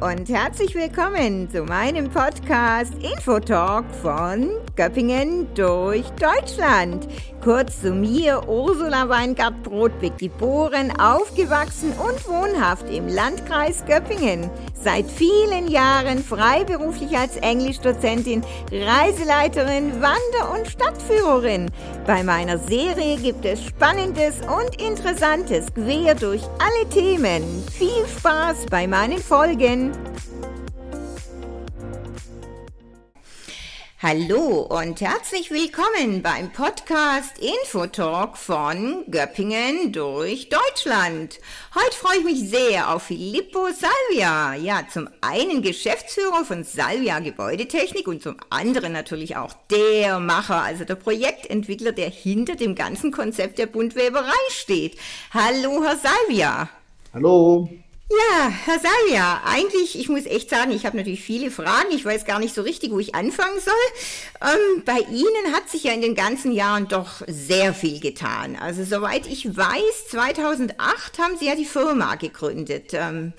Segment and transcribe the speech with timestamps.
[0.00, 7.08] und herzlich willkommen zu meinem Podcast Infotalk von Göppingen durch Deutschland.
[7.42, 14.50] Kurz zu mir, Ursula Weingart-Brodbeck, geboren, aufgewachsen und wohnhaft im Landkreis Göppingen.
[14.74, 21.70] Seit vielen Jahren freiberuflich als Englischdozentin, Reiseleiterin, Wander- und Stadtführerin.
[22.06, 27.42] Bei meiner Serie gibt es Spannendes und Interessantes quer durch alle Themen.
[27.72, 29.92] Viel Spaß bei meinen Folgen.
[34.02, 41.40] Hallo und herzlich willkommen beim Podcast Infotalk von Göppingen durch Deutschland.
[41.74, 44.54] Heute freue ich mich sehr auf Filippo Salvia.
[44.54, 50.84] Ja, zum einen Geschäftsführer von Salvia Gebäudetechnik und zum anderen natürlich auch der Macher, also
[50.84, 54.98] der Projektentwickler, der hinter dem ganzen Konzept der Buntweberei steht.
[55.32, 56.68] Hallo, Herr Salvia.
[57.14, 57.70] Hallo.
[58.08, 61.90] Ja, Herr Salja, eigentlich, ich muss echt sagen, ich habe natürlich viele Fragen.
[61.90, 64.48] Ich weiß gar nicht so richtig, wo ich anfangen soll.
[64.48, 68.56] Ähm, bei Ihnen hat sich ja in den ganzen Jahren doch sehr viel getan.
[68.56, 72.92] Also soweit ich weiß, 2008 haben Sie ja die Firma gegründet.
[72.92, 73.32] Ähm,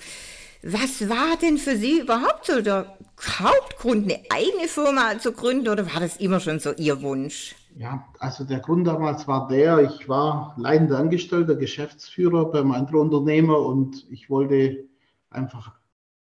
[0.62, 2.98] was war denn für Sie überhaupt so der
[3.38, 7.54] Hauptgrund, eine eigene Firma zu gründen oder war das immer schon so Ihr Wunsch?
[7.78, 13.60] Ja, also der Grund damals war der, ich war leidender Angestellter, Geschäftsführer beim anderen Unternehmer
[13.60, 14.88] und ich wollte
[15.30, 15.76] einfach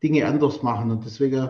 [0.03, 1.49] Dinge anders machen und deswegen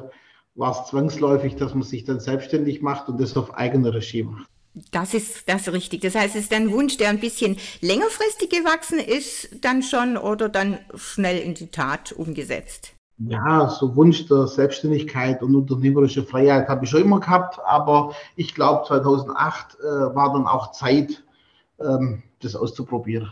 [0.56, 4.48] war es zwangsläufig, dass man sich dann selbstständig macht und das auf eigene Regie macht.
[4.92, 6.00] Das ist das richtig.
[6.00, 10.48] Das heißt, es ist ein Wunsch, der ein bisschen längerfristig gewachsen ist, dann schon oder
[10.48, 16.86] dann schnell in die Tat umgesetzt ja, so Wunsch der Selbstständigkeit und unternehmerische Freiheit habe
[16.86, 19.84] ich schon immer gehabt, aber ich glaube 2008 äh,
[20.16, 21.24] war dann auch Zeit,
[21.80, 23.32] ähm, das auszuprobieren.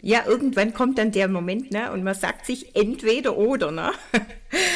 [0.00, 1.90] Ja, irgendwann kommt dann der Moment, ne?
[1.90, 3.90] Und man sagt sich entweder oder, ne?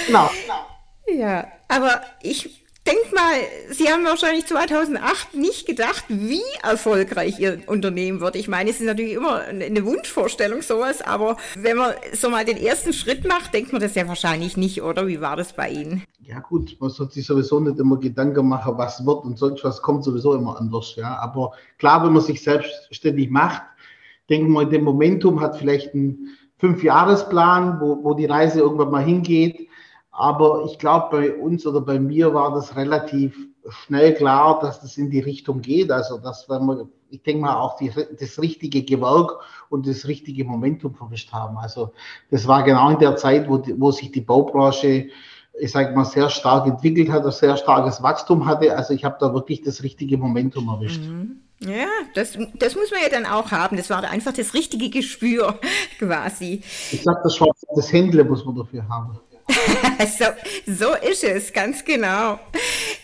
[0.07, 0.29] Genau.
[0.43, 1.23] genau.
[1.23, 3.34] Ja, aber ich denke mal,
[3.71, 8.37] Sie haben wahrscheinlich 2008 nicht gedacht, wie erfolgreich Ihr Unternehmen wird.
[8.37, 12.56] Ich meine, es ist natürlich immer eine Wunschvorstellung sowas, aber wenn man so mal den
[12.56, 15.06] ersten Schritt macht, denkt man das ja wahrscheinlich nicht, oder?
[15.06, 16.05] Wie war das bei Ihnen?
[16.21, 19.82] Ja gut, man sollte sich sowieso nicht immer Gedanken machen, was wird und sonst was
[19.82, 20.94] kommt sowieso immer anders.
[20.97, 23.62] Ja, aber klar, wenn man sich selbstständig macht,
[24.31, 29.05] denken wir, in dem Momentum hat vielleicht einen Fünfjahresplan, wo, wo die Reise irgendwann mal
[29.05, 29.66] hingeht
[30.16, 33.37] aber ich glaube, bei uns oder bei mir war das relativ
[33.69, 35.91] schnell klar, dass das in die Richtung geht.
[35.91, 39.32] Also, dass wenn wir, ich denke mal, auch die, das richtige Gewerk
[39.69, 41.59] und das richtige Momentum verwischt haben.
[41.59, 41.93] Also,
[42.31, 45.09] das war genau in der Zeit, wo, die, wo sich die Baubranche,
[45.60, 48.75] ich sage mal, sehr stark entwickelt hat, ein sehr starkes Wachstum hatte.
[48.75, 51.03] Also, ich habe da wirklich das richtige Momentum erwischt.
[51.03, 51.43] Mhm.
[51.60, 53.76] Ja, das, das muss man ja dann auch haben.
[53.76, 55.59] Das war einfach das richtige Gespür
[55.99, 56.62] quasi.
[56.93, 57.38] Ich sage, das
[57.75, 59.19] das Händle muss man dafür haben.
[60.19, 60.25] so,
[60.67, 62.39] so ist es, ganz genau.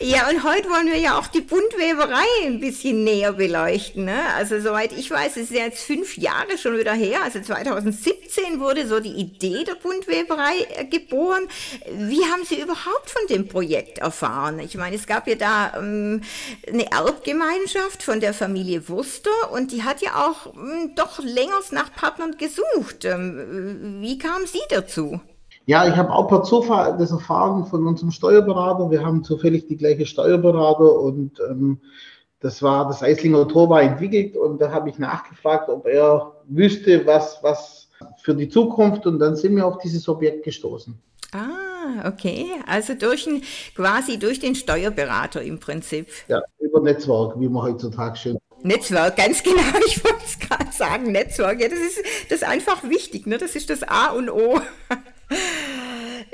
[0.01, 4.05] Ja, und heute wollen wir ja auch die Buntweberei ein bisschen näher beleuchten.
[4.05, 4.21] Ne?
[4.37, 7.21] Also soweit ich weiß, es ist jetzt fünf Jahre schon wieder her.
[7.23, 11.49] Also 2017 wurde so die Idee der Buntweberei äh, geboren.
[11.95, 14.59] Wie haben Sie überhaupt von dem Projekt erfahren?
[14.59, 16.23] Ich meine, es gab ja da ähm,
[16.67, 21.93] eine Erbgemeinschaft von der Familie Wurster und die hat ja auch ähm, doch länger nach
[21.95, 23.05] Partnern gesucht.
[23.05, 25.21] Ähm, wie kamen Sie dazu?
[25.67, 28.91] Ja, ich habe auch per Zufall das erfahren von unserem Steuerberater.
[28.91, 31.81] Wir haben zufällig die gleiche Steuerberater und ähm,
[32.41, 37.07] das war das Eislinger Tor war entwickelt und da habe ich nachgefragt, ob er wüsste,
[37.07, 37.89] was, was
[38.21, 40.99] für die Zukunft und dann sind wir auf dieses Objekt gestoßen.
[41.33, 42.47] Ah, okay.
[42.67, 43.43] Also durch ein,
[43.77, 46.09] quasi durch den Steuerberater im Prinzip.
[46.27, 49.63] Ja, über Netzwerk, wie man heutzutage schön Netzwerk, ganz genau.
[49.87, 51.61] Ich wollte es gerade sagen, Netzwerk.
[51.61, 53.27] Ja, das ist, das ist einfach wichtig.
[53.27, 53.39] Ne?
[53.39, 54.61] Das ist das A und O.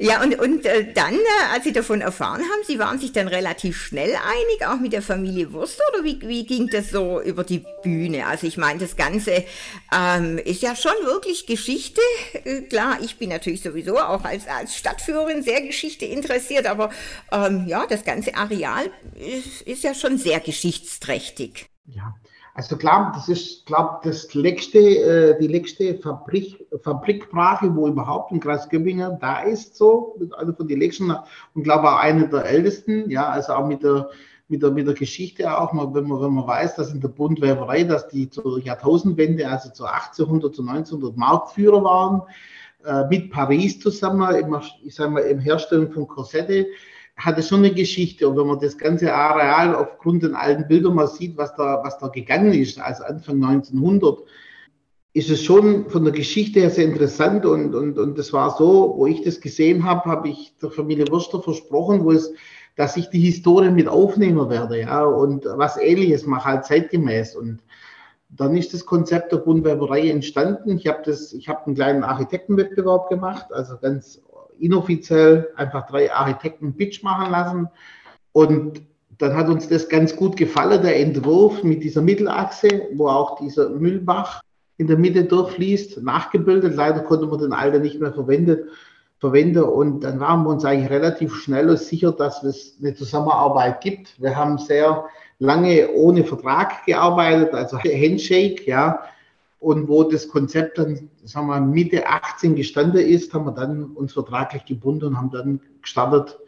[0.00, 3.26] Ja, und, und äh, dann, äh, als Sie davon erfahren haben, Sie waren sich dann
[3.26, 7.42] relativ schnell einig, auch mit der Familie Wurst, oder wie, wie ging das so über
[7.42, 8.26] die Bühne?
[8.26, 9.44] Also ich meine, das Ganze
[9.92, 12.00] ähm, ist ja schon wirklich Geschichte.
[12.44, 16.90] Äh, klar, ich bin natürlich sowieso auch als, als Stadtführerin sehr Geschichte interessiert, aber
[17.32, 21.66] ähm, ja, das ganze Areal ist, ist ja schon sehr geschichtsträchtig.
[21.86, 22.14] Ja,
[22.58, 28.40] also klar, das ist, glaube das letzte, äh, die letzte Fabrik, Fabrikbrache, wo überhaupt im
[28.40, 31.14] Kreis Göppingen da ist, so, also von den letzten
[31.54, 34.10] und glaube auch eine der ältesten, ja, also auch mit der,
[34.48, 37.84] mit der, mit der Geschichte auch wenn man, wenn man weiß, dass in der Bundweberei,
[37.84, 42.22] dass die zur Jahrtausendwende, also zu 1800, zu 1900 Marktführer waren,
[42.84, 46.66] äh, mit Paris zusammen, im, ich sage mal, im Herstellen von Korsette,
[47.18, 48.28] hat es schon eine Geschichte.
[48.28, 51.98] Und wenn man das ganze Areal aufgrund den alten Bildern mal sieht, was da, was
[51.98, 54.20] da gegangen ist, also Anfang 1900,
[55.14, 58.94] ist es schon von der Geschichte her sehr interessant und, und, und das war so,
[58.96, 62.32] wo ich das gesehen habe, habe ich der Familie Wurster versprochen, wo es,
[62.76, 67.34] dass ich die Historie mit aufnehmen werde, ja, und was ähnliches mache, halt zeitgemäß.
[67.34, 67.58] Und
[68.28, 70.76] dann ist das Konzept der Buntweberei entstanden.
[70.76, 74.20] Ich habe das, ich habe einen kleinen Architektenwettbewerb gemacht, also ganz
[74.60, 77.68] inoffiziell einfach drei Architekten Pitch machen lassen.
[78.32, 78.82] Und
[79.18, 83.70] dann hat uns das ganz gut gefallen, der Entwurf mit dieser Mittelachse, wo auch dieser
[83.70, 84.42] Müllbach
[84.76, 86.76] in der Mitte durchfließt, nachgebildet.
[86.76, 88.68] Leider konnte man den alten nicht mehr verwenden.
[89.18, 89.64] verwenden.
[89.64, 94.20] Und dann waren wir uns eigentlich relativ schnell und sicher, dass es eine Zusammenarbeit gibt.
[94.22, 95.04] Wir haben sehr
[95.40, 99.00] lange ohne Vertrag gearbeitet, also Handshake, ja.
[99.60, 104.12] Und wo das Konzept dann, sagen wir, Mitte 18 gestanden ist, haben wir dann uns
[104.12, 106.38] vertraglich gebunden und haben dann gestartet,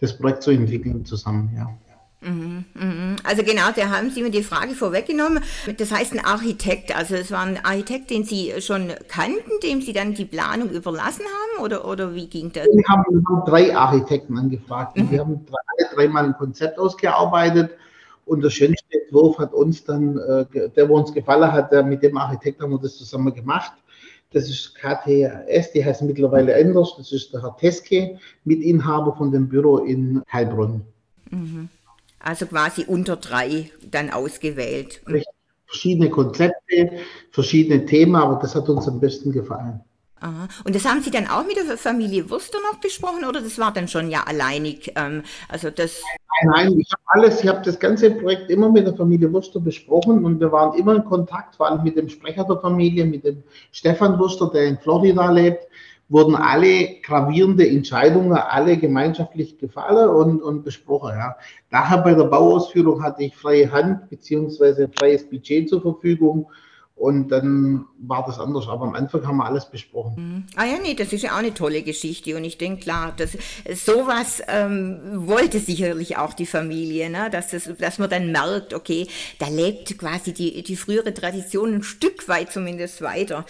[0.00, 1.68] das Projekt zu entwickeln zusammen, ja.
[2.20, 3.16] Mhm, mhm.
[3.22, 5.40] Also genau, da haben Sie mir die Frage vorweggenommen.
[5.76, 9.92] Das heißt ein Architekt, also es war ein Architekt, den Sie schon kannten, dem Sie
[9.92, 12.64] dann die Planung überlassen haben oder, oder wie ging das?
[12.64, 14.96] Wir haben, drei Architekten angefragt.
[14.96, 15.10] Mhm.
[15.12, 17.70] Wir haben drei, dreimal ein Konzept ausgearbeitet
[18.28, 22.02] und der schönste Entwurf hat uns dann, äh, der wo uns gefallen hat, der, mit
[22.02, 23.72] dem Architekt haben wir das zusammen gemacht.
[24.32, 26.94] Das ist KTS, die heißt mittlerweile anders.
[26.98, 30.82] Das ist der Herr Teske, Mitinhaber von dem Büro in Heilbronn.
[31.30, 31.70] Mhm.
[32.18, 35.00] Also quasi unter drei dann ausgewählt.
[35.66, 36.92] Verschiedene Konzepte,
[37.30, 39.80] verschiedene Themen, aber das hat uns am besten gefallen.
[40.20, 40.48] Aha.
[40.64, 43.72] Und das haben Sie dann auch mit der Familie Wurster noch besprochen oder das war
[43.72, 44.92] dann schon ja alleinig?
[44.96, 46.02] Ähm, also das
[46.42, 49.60] nein, nein, ich habe alles, ich habe das ganze Projekt immer mit der Familie Wurster
[49.60, 53.24] besprochen und wir waren immer in Kontakt, vor allem mit dem Sprecher der Familie, mit
[53.24, 53.42] dem
[53.72, 55.66] Stefan Wurster, der in Florida lebt
[56.08, 61.10] wurden alle gravierende Entscheidungen, alle gemeinschaftlich gefallen und, und besprochen.
[61.10, 61.36] Ja.
[61.70, 66.46] Nachher bei der Bauausführung hatte ich freie Hand beziehungsweise freies Budget zur Verfügung.
[66.98, 68.66] Und dann war das anders.
[68.68, 70.14] Aber am Anfang haben wir alles besprochen.
[70.16, 70.46] Mhm.
[70.56, 72.36] Ah ja, nee, das ist ja auch eine tolle Geschichte.
[72.36, 73.38] Und ich denke, klar, dass,
[73.84, 77.30] sowas ähm, wollte sicherlich auch die Familie, ne?
[77.30, 79.06] dass, das, dass man dann merkt, okay,
[79.38, 83.44] da lebt quasi die, die frühere Tradition ein Stück weit zumindest weiter.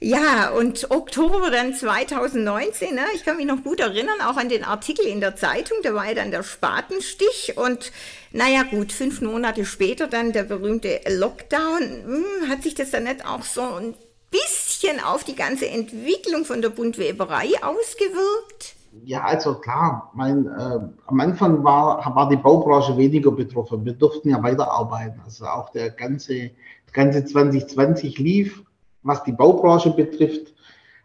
[0.00, 3.00] Ja, und Oktober dann 2019, ne?
[3.16, 6.06] ich kann mich noch gut erinnern, auch an den Artikel in der Zeitung, da war
[6.06, 7.90] ja dann der Spatenstich und
[8.30, 13.26] naja gut, fünf Monate später dann der berühmte Lockdown, hm, hat sich das dann nicht
[13.26, 13.94] auch so ein
[14.30, 18.76] bisschen auf die ganze Entwicklung von der Buntweberei ausgewirkt?
[19.04, 23.84] Ja, also klar, mein, äh, am Anfang war, war die Baubranche weniger betroffen.
[23.84, 25.20] Wir durften ja weiterarbeiten.
[25.24, 26.50] Also auch der ganze,
[26.92, 28.62] ganze 2020 lief
[29.02, 30.54] was die Baubranche betrifft,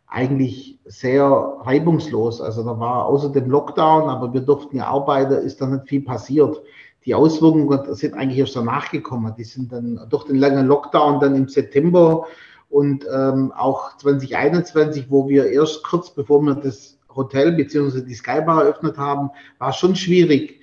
[0.08, 1.24] eigentlich sehr
[1.62, 2.40] reibungslos.
[2.40, 6.02] Also da war außer dem Lockdown, aber wir durften ja arbeiten, ist da nicht viel
[6.02, 6.62] passiert.
[7.06, 9.34] Die Auswirkungen sind eigentlich erst danach gekommen.
[9.38, 12.26] Die sind dann durch den langen Lockdown dann im September
[12.70, 18.02] und ähm, auch 2021, wo wir erst kurz bevor wir das Hotel bzw.
[18.02, 19.30] die Skybar eröffnet haben,
[19.60, 20.60] war schon schwierig,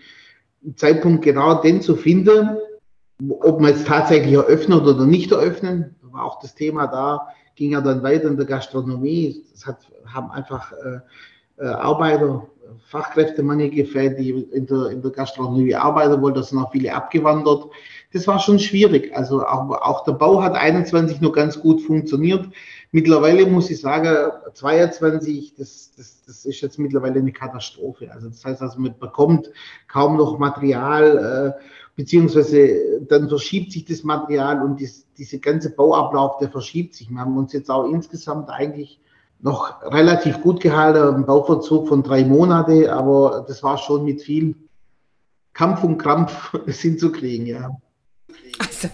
[0.65, 2.57] einen Zeitpunkt genau den zu finden,
[3.29, 7.81] ob wir jetzt tatsächlich eröffnen oder nicht eröffnen war auch das Thema da, ging ja
[7.81, 9.45] dann weiter in der Gastronomie.
[9.55, 11.01] Es hat, haben einfach äh,
[11.63, 12.47] äh, Arbeiter,
[12.89, 16.39] Fachkräftemangel gefällt, die in der, in der Gastronomie arbeiten wollten.
[16.39, 17.67] Da sind auch viele abgewandert.
[18.13, 19.15] Das war schon schwierig.
[19.17, 22.49] Also auch, auch der Bau hat 21 nur ganz gut funktioniert.
[22.93, 28.11] Mittlerweile muss ich sagen, 22, das, das, das ist jetzt mittlerweile eine Katastrophe.
[28.13, 29.51] Also das heißt, also man bekommt
[29.87, 31.57] kaum noch Material.
[31.59, 31.65] Äh,
[32.01, 37.11] beziehungsweise dann verschiebt sich das Material und dies, diese ganze Bauablauf, der verschiebt sich.
[37.11, 38.99] Wir haben uns jetzt auch insgesamt eigentlich
[39.41, 44.55] noch relativ gut gehalten, ein Bauverzug von drei Monaten, aber das war schon mit viel
[45.53, 47.71] Kampf und Krampf, hinzukriegen, ja.
[48.59, 48.89] Also,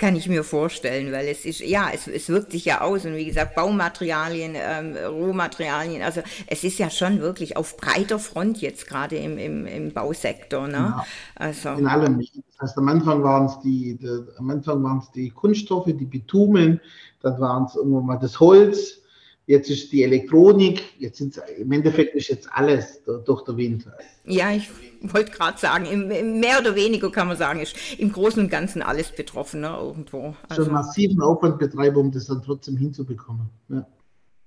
[0.00, 3.14] kann ich mir vorstellen, weil es ist, ja, es, es wirkt sich ja aus und
[3.14, 8.88] wie gesagt, Baumaterialien, ähm, Rohmaterialien, also es ist ja schon wirklich auf breiter Front jetzt
[8.88, 10.66] gerade im, im, im Bausektor.
[10.66, 10.72] Ne?
[10.72, 11.04] Ja,
[11.36, 11.68] also.
[11.70, 12.18] In allem.
[12.18, 14.08] Das heißt, am Anfang waren es die, die,
[14.38, 16.80] am Anfang waren es die Kunststoffe, die Bitumen,
[17.20, 18.99] dann waren es irgendwann mal das Holz,
[19.50, 23.88] jetzt ist die Elektronik, jetzt sind im Endeffekt ist jetzt alles durch den Wind.
[24.24, 24.68] Ja, ich
[25.02, 28.48] wollte gerade sagen, im, im mehr oder weniger kann man sagen, ist im Großen und
[28.48, 30.36] Ganzen alles betroffen, ne, irgendwo.
[30.48, 33.50] Also, Schon massiven Aufwand betreiben, um das dann trotzdem hinzubekommen.
[33.68, 33.84] Ja.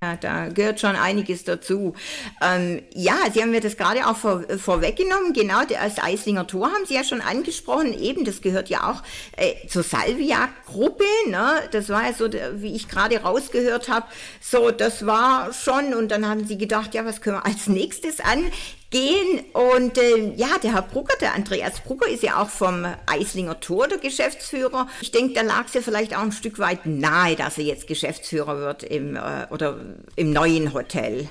[0.03, 1.93] Ja, da gehört schon einiges dazu.
[2.41, 5.31] Ähm, ja, Sie haben mir das gerade auch vor, vorweggenommen.
[5.31, 7.98] Genau, das Eislinger Tor haben Sie ja schon angesprochen.
[7.98, 9.01] Eben, das gehört ja auch
[9.38, 11.05] äh, zur Salvia-Gruppe.
[11.29, 11.53] Ne?
[11.72, 14.05] Das war ja so, wie ich gerade rausgehört habe.
[14.41, 15.93] So, das war schon.
[15.93, 18.51] Und dann haben Sie gedacht, ja, was können wir als nächstes angehen?
[18.93, 19.43] Gehen.
[19.53, 23.88] Und äh, ja, der Herr Brugger, der Andreas Brugger, ist ja auch vom Eislinger Tor
[23.88, 24.88] der Geschäftsführer.
[25.01, 27.88] Ich denke, da lag es ja vielleicht auch ein Stück weit nahe, dass er jetzt
[27.88, 29.77] Geschäftsführer wird im, äh, oder
[30.15, 31.27] im neuen Hotel.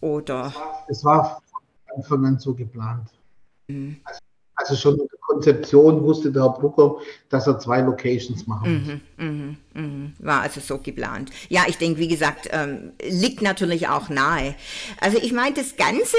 [0.00, 0.54] Oder?
[0.88, 3.10] Es war von Anfang an so geplant.
[3.68, 4.00] Mhm.
[4.04, 4.20] Also
[4.60, 6.96] also schon in der Konzeption wusste der Herr Brucker,
[7.30, 8.92] dass er zwei Locations machen muss.
[8.92, 9.56] Mhm, mh, mh.
[10.18, 11.30] War also so geplant.
[11.48, 14.54] Ja, ich denke, wie gesagt, ähm, liegt natürlich auch nahe.
[15.00, 16.16] Also ich meine, das Ganze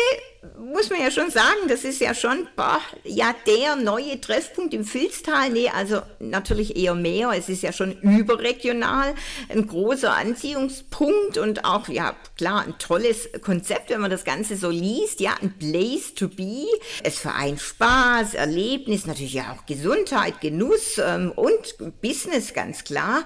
[0.57, 4.85] muss man ja schon sagen, das ist ja schon boah, ja der neue Treffpunkt im
[4.85, 5.51] Filztal.
[5.51, 7.31] Nee, also natürlich eher mehr.
[7.35, 9.13] Es ist ja schon überregional,
[9.49, 14.69] ein großer Anziehungspunkt und auch, ja klar, ein tolles Konzept, wenn man das Ganze so
[14.71, 15.19] liest.
[15.19, 16.65] Ja, ein Place to be.
[17.03, 23.25] Es vereint Spaß, Erlebnis, natürlich ja auch Gesundheit, Genuss ähm, und Business, ganz klar.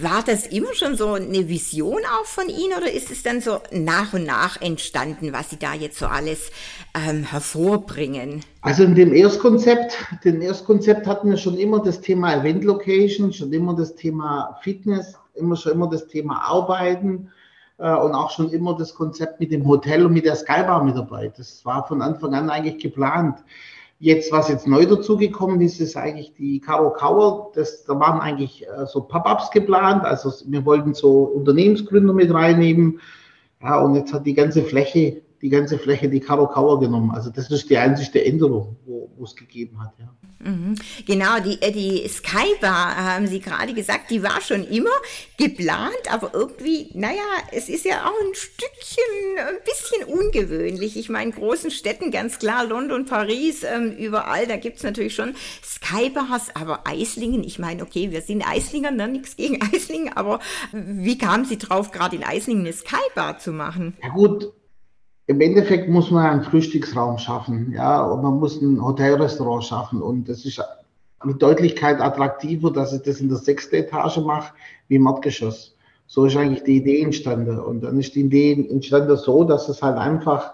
[0.00, 3.60] War das immer schon so eine Vision auch von Ihnen oder ist es dann so
[3.72, 6.50] nach und nach entstanden, was Sie da jetzt so alles
[6.94, 8.40] ähm, hervorbringen?
[8.62, 13.52] Also in dem Erstkonzept, dem Erstkonzept hatten wir schon immer das Thema Event Location, schon
[13.52, 17.30] immer das Thema Fitness, immer schon immer das Thema Arbeiten
[17.78, 20.96] äh, und auch schon immer das Konzept mit dem Hotel und mit der Skybar mit
[20.96, 21.32] dabei.
[21.36, 23.38] Das war von Anfang an eigentlich geplant.
[24.04, 27.50] Jetzt, was jetzt neu dazugekommen ist, ist eigentlich die Caro Kauer.
[27.54, 30.04] Das, da waren eigentlich äh, so Pop-ups geplant.
[30.04, 33.00] Also wir wollten so Unternehmensgründer mit reinnehmen.
[33.62, 37.10] Ja, und jetzt hat die ganze Fläche die ganze Fläche die Karo Kauer genommen.
[37.10, 39.92] Also das ist die einzige Änderung, wo, es gegeben hat.
[39.98, 40.50] Ja.
[40.50, 40.74] Mhm.
[41.06, 44.90] Genau, die, äh, die Skybar, haben Sie gerade gesagt, die war schon immer
[45.36, 47.22] geplant, aber irgendwie, naja,
[47.52, 49.04] es ist ja auch ein Stückchen,
[49.38, 50.96] ein bisschen ungewöhnlich.
[50.96, 55.34] Ich meine, großen Städten, ganz klar, London, Paris, ähm, überall, da gibt es natürlich schon
[55.62, 60.40] Skybars, aber Eislingen, ich meine, okay, wir sind Eislinger, ne, nichts gegen Eislingen, aber
[60.72, 63.96] wie kamen Sie drauf, gerade in Eislingen eine Skybar zu machen?
[64.02, 64.52] Ja gut,
[65.26, 70.28] im Endeffekt muss man einen Frühstücksraum schaffen, ja, und man muss ein Hotelrestaurant schaffen und
[70.28, 70.62] es ist
[71.24, 74.52] mit Deutlichkeit attraktiver, dass ich das in der sechsten Etage mache,
[74.88, 75.74] wie im Erdgeschoss.
[76.06, 79.82] So ist eigentlich die Idee entstanden und dann ist die Idee entstanden so, dass es
[79.82, 80.52] halt einfach,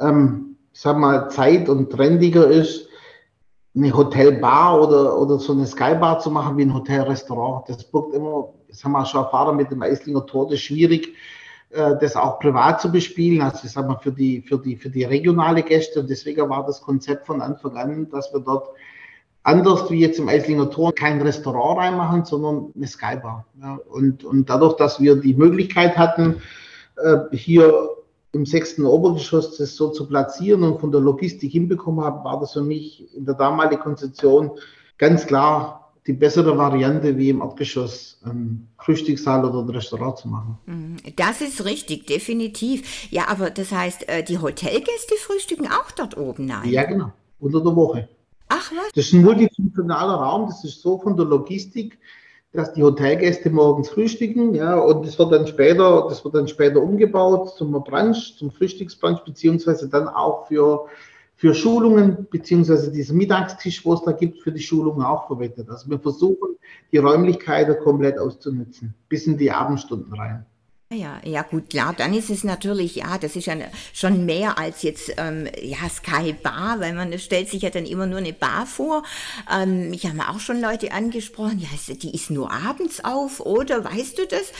[0.00, 2.88] ähm, sag mal, Zeit und trendiger ist,
[3.74, 7.68] eine Hotelbar oder, oder so eine Skybar zu machen wie ein Hotelrestaurant.
[7.68, 11.14] Das birgt immer, das haben wir schon erfahren mit dem Eislinger Tor, das ist schwierig,
[11.72, 14.90] äh, das auch privat zu bespielen, also ich sag mal für die, für die, für
[14.90, 16.00] die regionale Gäste.
[16.00, 18.68] Und deswegen war das Konzept von Anfang an, dass wir dort
[19.42, 23.46] anders wie jetzt im Eislinger Tor kein Restaurant reinmachen, sondern eine Skybar.
[23.60, 26.42] Ja, und, und dadurch, dass wir die Möglichkeit hatten,
[26.96, 27.88] äh, hier
[28.32, 32.52] im sechsten Obergeschoss das so zu platzieren und von der Logistik hinbekommen haben, war das
[32.52, 34.52] für mich in der damaligen Konzeption
[34.98, 40.58] ganz klar die bessere Variante, wie im Erdgeschoss ein Frühstückssaal oder ein Restaurant zu machen.
[40.66, 40.96] Mhm.
[41.16, 43.10] Das ist richtig, definitiv.
[43.10, 46.68] Ja, aber das heißt, äh, die Hotelgäste frühstücken auch dort oben, nein?
[46.68, 48.08] Ja, genau, unter der Woche.
[48.48, 48.92] Ach was?
[48.94, 51.98] Das ist ein multifunktionaler Raum, das ist so von der Logistik,
[52.52, 56.82] dass die Hotelgäste morgens frühstücken, ja, und das wird dann später, das wird dann später
[56.82, 60.86] umgebaut zum Brunch, zum Frühstücksbrunch, beziehungsweise dann auch für
[61.42, 65.68] für Schulungen beziehungsweise dieser Mittagstisch, wo es da gibt, für die Schulungen auch verwendet.
[65.68, 66.50] Also wir versuchen,
[66.92, 70.46] die Räumlichkeiten komplett auszunutzen, bis in die Abendstunden rein.
[70.94, 73.54] Ja, ja, gut, klar, dann ist es natürlich, ja, das ist ja
[73.94, 78.06] schon mehr als jetzt, ähm, ja, Sky Bar, weil man stellt sich ja dann immer
[78.06, 79.02] nur eine Bar vor.
[79.50, 84.18] Ähm, mich haben auch schon Leute angesprochen, ja, die ist nur abends auf, oder weißt
[84.18, 84.52] du das?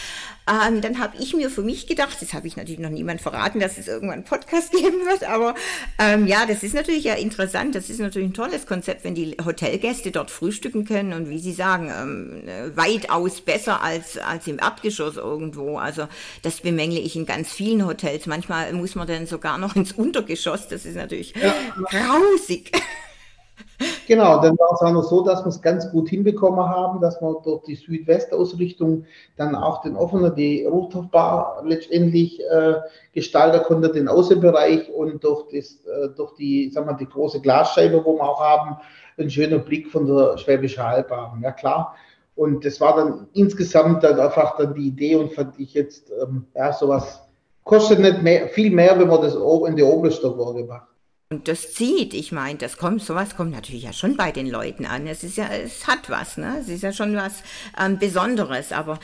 [0.49, 3.61] Ähm, dann habe ich mir für mich gedacht, das habe ich natürlich noch niemand verraten,
[3.61, 5.55] dass es irgendwann einen Podcast geben wird, aber
[5.99, 9.37] ähm, ja, das ist natürlich ja interessant, das ist natürlich ein tolles Konzept, wenn die
[9.45, 12.43] Hotelgäste dort frühstücken können und wie Sie sagen, ähm,
[12.75, 15.79] weitaus besser als, als im Erdgeschoss irgendwo.
[15.79, 16.09] Also
[16.43, 18.27] das bemängle ich in ganz vielen Hotels.
[18.27, 20.69] Manchmal muss man dann sogar noch ins Untergeschoss.
[20.69, 21.53] Das ist natürlich ja.
[21.91, 22.73] grausig.
[24.07, 27.21] Genau, dann war es auch noch so, dass wir es ganz gut hinbekommen haben, dass
[27.21, 29.05] wir durch die Südwest-Ausrichtung
[29.37, 32.75] dann auch den offenen, die Rooftop-Bar letztendlich äh,
[33.13, 38.05] gestalten konnte, den Außenbereich und durch, das, äh, durch die, sagen wir, die große Glasscheibe,
[38.05, 38.77] wo wir auch haben,
[39.19, 41.43] ein schöner Blick von der Schwäbische Alb haben.
[41.43, 41.95] Ja klar,
[42.35, 46.47] und das war dann insgesamt dann einfach dann die Idee und fand ich jetzt, ähm,
[46.55, 47.21] ja, sowas
[47.65, 50.92] kostet nicht mehr, viel mehr, wenn man das in die Oberstockwerke macht.
[51.33, 54.85] Und das zieht, ich meine, das kommt, sowas kommt natürlich ja schon bei den Leuten
[54.85, 55.07] an.
[55.07, 56.59] Es ist ja, es hat was, ne?
[56.61, 57.43] Es ist ja schon was
[57.81, 58.71] ähm, Besonderes.
[58.71, 59.01] Aber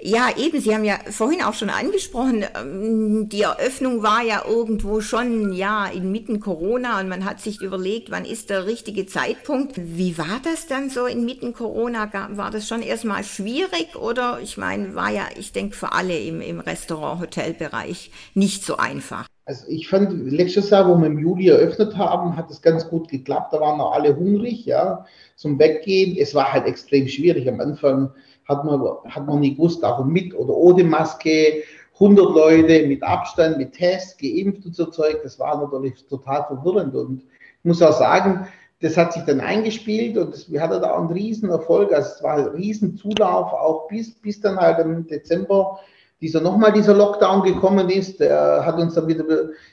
[0.00, 5.00] ja, eben, Sie haben ja vorhin auch schon angesprochen, ähm, die Eröffnung war ja irgendwo
[5.00, 9.76] schon, ja, inmitten Corona und man hat sich überlegt, wann ist der richtige Zeitpunkt.
[9.76, 12.10] Wie war das dann so inmitten Corona?
[12.30, 16.40] War das schon erstmal schwierig oder, ich meine, war ja, ich denke, für alle im,
[16.40, 19.28] im Restaurant-Hotelbereich nicht so einfach?
[19.48, 23.08] Also ich fand, letztes Jahr, wo wir im Juli eröffnet haben, hat es ganz gut
[23.08, 23.54] geklappt.
[23.54, 26.18] Da waren auch alle hungrig, ja, zum Weggehen.
[26.18, 27.48] Es war halt extrem schwierig.
[27.48, 28.10] Am Anfang
[28.46, 31.62] hat man, hat man nicht gewusst, auch mit oder ohne Maske,
[31.94, 35.20] 100 Leute mit Abstand, mit Test, geimpft und so Zeug.
[35.22, 36.94] Das war natürlich total verwirrend.
[36.94, 38.46] Und ich muss auch sagen,
[38.82, 41.90] das hat sich dann eingespielt und wir hatten da auch einen riesen Erfolg.
[41.94, 45.80] Also es war ein riesen Zulauf, auch bis, bis dann halt im Dezember
[46.20, 49.24] dieser nochmal dieser Lockdown gekommen ist, der hat uns dann wieder,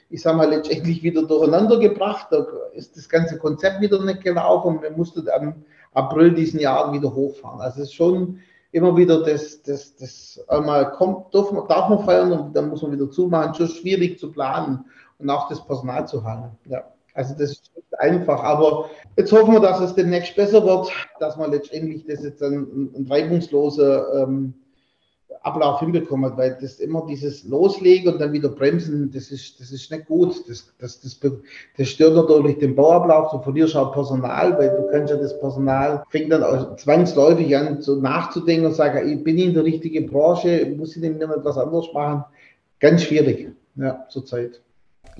[0.09, 2.27] ich sag mal, letztendlich wieder durcheinander gebracht.
[2.29, 5.55] Da ist das ganze Konzept wieder nicht gelaufen wir mussten am
[5.93, 7.61] April diesen Jahr wieder hochfahren.
[7.61, 8.39] Also es ist schon
[8.71, 12.81] immer wieder das, das, das einmal kommt, darf man, darf man feiern und dann muss
[12.81, 13.55] man wieder zumachen.
[13.55, 14.85] Schon schwierig zu planen
[15.17, 16.51] und auch das Personal zu halten.
[16.65, 16.83] Ja.
[17.13, 21.51] Also das ist einfach, aber jetzt hoffen wir, dass es demnächst besser wird, dass man
[21.51, 24.53] letztendlich das jetzt ein, ein reibungsloser ähm,
[25.45, 29.91] Ablauf hinbekommen, weil das immer dieses Loslegen und dann wieder bremsen, das ist, das ist
[29.91, 30.49] nicht gut.
[30.49, 31.19] Das, das, das,
[31.77, 36.03] das stört natürlich den Bauablauf, du verlierst auch Personal, weil du kannst ja das Personal,
[36.09, 40.73] fängt dann auch zwangsläufig an, so nachzudenken und sagen, ich bin in der richtigen Branche,
[40.75, 42.25] muss ich denn etwas anderes machen?
[42.79, 44.61] Ganz schwierig, ja, zurzeit.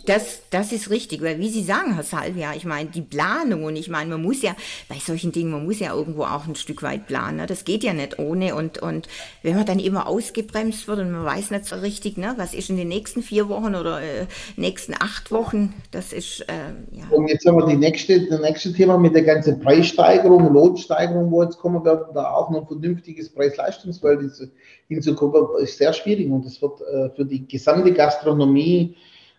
[0.04, 3.78] Das, das ist richtig, weil wie Sie sagen, Herr Salvia, ich meine, die Planung und
[3.78, 4.54] ich meine, man muss ja
[4.90, 7.38] bei solchen Dingen, man muss ja irgendwo auch ein Stück weit planen.
[7.38, 7.46] Ne?
[7.46, 9.08] Das geht ja nicht ohne und, und
[9.42, 12.70] wenn man dann immer ausgebremst wird und man weiß nicht so richtig, ne, was ist
[12.70, 14.26] in den nächsten vier Wochen oder äh,
[14.58, 17.06] nächsten acht Wochen, das ist, äh, ja.
[17.10, 21.42] Und jetzt haben wir die nächste, das nächste Thema mit der ganzen Preissteigerung, Lohnsteigerung, wo
[21.42, 24.46] jetzt kommen wird, da auch noch ein vernünftiges Preis-Leistungsverhältnis
[24.90, 28.98] hinzukommen, ist sehr schwierig und das wird äh, für die gesamte Gastronomie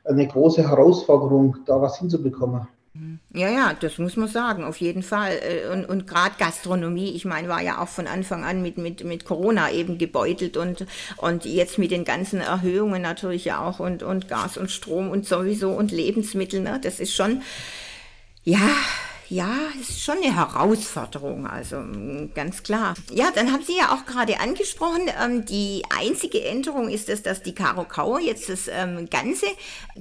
[0.08, 2.68] eine große Herausforderung, da was hinzubekommen.
[3.34, 5.32] Ja, ja, das muss man sagen, auf jeden Fall.
[5.42, 9.04] Äh, und, und gerade Gastronomie, ich meine, war ja auch von Anfang an mit, mit,
[9.04, 10.86] mit Corona eben gebeutelt und,
[11.18, 15.26] und jetzt mit den ganzen Erhöhungen natürlich ja auch und, und Gas und Strom und
[15.26, 16.80] sowieso und Lebensmittel, ne?
[16.82, 17.42] das ist schon,
[18.44, 18.70] ja,
[19.28, 22.94] ja, ist schon eine Herausforderung, also mm, ganz klar.
[23.12, 27.42] Ja, dann haben Sie ja auch gerade angesprochen, ähm, die einzige Änderung ist es, dass
[27.42, 29.46] die Caro Kauer jetzt das ähm, Ganze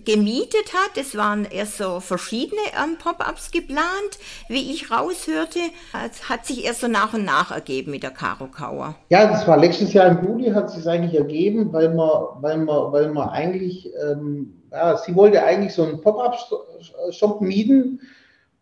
[0.04, 0.98] gemietet hat.
[0.98, 5.60] Es waren erst so verschiedene ähm, Pop-ups geplant, wie ich raushörte.
[6.06, 8.96] Es hat sich erst so nach und nach ergeben mit der Caro Kauer.
[9.10, 12.10] Ja, das war letztes Jahr im Juli, hat sich eigentlich ergeben, weil man,
[12.42, 18.02] weil man, weil man eigentlich, ähm, ja, sie wollte eigentlich so einen Pop-up-Shop mieten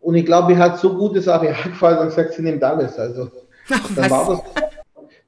[0.04, 2.98] und ich glaube, er hat so gutes Areal gefallen und gesagt, sie nimmt alles.
[2.98, 3.30] Also
[3.70, 4.40] Ach, dann war das.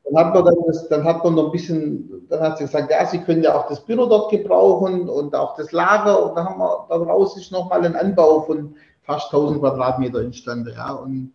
[0.05, 2.93] Dann hat man dann, das, dann hat man noch ein bisschen, dann hat sie gesagt,
[2.93, 6.25] ja, sie können ja auch das Büro dort gebrauchen und auch das Lager.
[6.25, 10.73] Und dann haben wir, daraus ist nochmal ein Anbau von fast 1000 Quadratmeter entstanden.
[10.77, 11.33] Ja, und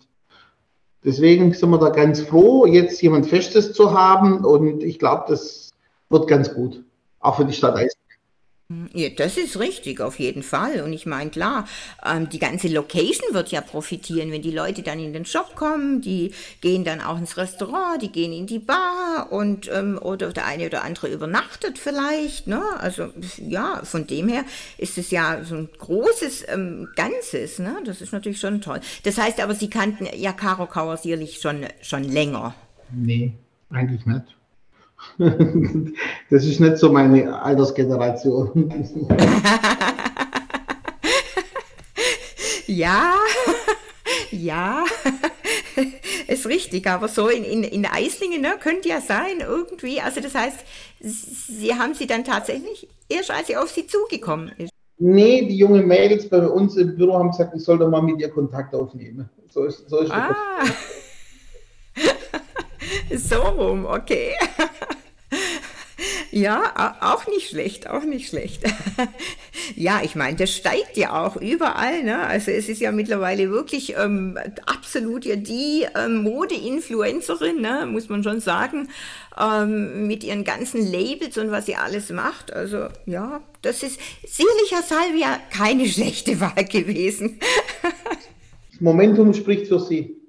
[1.03, 4.45] deswegen sind wir da ganz froh, jetzt jemand Festes zu haben.
[4.45, 5.71] Und ich glaube, das
[6.09, 6.81] wird ganz gut.
[7.19, 7.93] Auch für die Stadt Eis.
[8.93, 10.81] Ja, das ist richtig, auf jeden Fall.
[10.81, 11.67] Und ich meine, klar,
[12.05, 16.01] ähm, die ganze Location wird ja profitieren, wenn die Leute dann in den Shop kommen,
[16.01, 16.31] die
[16.61, 20.67] gehen dann auch ins Restaurant, die gehen in die Bar und ähm, oder der eine
[20.67, 22.47] oder andere übernachtet vielleicht.
[22.47, 22.61] Ne?
[22.79, 24.43] Also ja, von dem her
[24.77, 27.59] ist es ja so ein großes ähm, Ganzes.
[27.59, 27.77] Ne?
[27.85, 28.81] Das ist natürlich schon toll.
[29.03, 32.55] Das heißt aber, Sie kannten ja Karo Kauer sicherlich schon, schon länger.
[32.91, 33.33] Nee,
[33.69, 34.35] eigentlich nicht.
[36.31, 38.87] Das ist nicht so meine Altersgeneration.
[42.67, 43.15] ja,
[44.31, 44.85] ja,
[46.27, 49.99] ist richtig, aber so in, in, in Eislingen ne, könnte ja sein, irgendwie.
[49.99, 50.59] Also das heißt,
[51.01, 54.71] Sie haben sie dann tatsächlich erst, als sie auf sie zugekommen ist.
[54.99, 58.21] Nee, die jungen Mädels bei uns im Büro haben gesagt, ich soll doch mal mit
[58.21, 59.29] ihr Kontakt aufnehmen.
[59.49, 60.35] So ist, so ist ah.
[63.17, 64.31] so rum, okay.
[66.31, 68.63] Ja, auch nicht schlecht, auch nicht schlecht.
[69.75, 72.03] ja, ich meine, das steigt ja auch überall.
[72.03, 72.19] Ne?
[72.19, 77.85] Also es ist ja mittlerweile wirklich ähm, absolut ja die ähm, Mode-Influencerin, ne?
[77.85, 78.87] muss man schon sagen,
[79.37, 82.53] ähm, mit ihren ganzen Labels und was sie alles macht.
[82.53, 87.41] Also ja, das ist sicherlich, Salvia, keine schlechte Wahl gewesen.
[88.79, 90.20] Momentum spricht für Sie.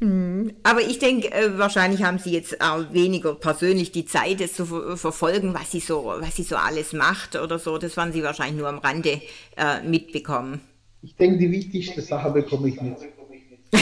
[0.00, 0.54] Mhm.
[0.62, 4.64] Aber ich denke, äh, wahrscheinlich haben Sie jetzt auch weniger persönlich die Zeit, es zu
[4.96, 7.76] verfolgen, was sie so, was sie so alles macht oder so.
[7.78, 9.20] Das werden Sie wahrscheinlich nur am Rande
[9.56, 10.60] äh, mitbekommen.
[11.02, 12.96] Ich denke, die wichtigste Sache bekomme ich mit.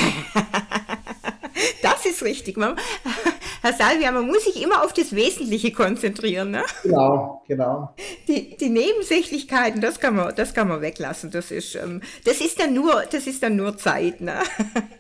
[1.83, 2.57] das ist richtig.
[2.57, 2.77] Man,
[3.63, 6.51] Herr Salvia, man muss sich immer auf das Wesentliche konzentrieren.
[6.51, 6.63] Ne?
[6.83, 7.95] Genau, genau.
[8.27, 11.31] Die, die Nebensächlichkeiten, das kann man, das kann man weglassen.
[11.31, 14.21] Das ist, ähm, das ist dann nur, das ist dann nur Zeit.
[14.21, 14.35] Ne?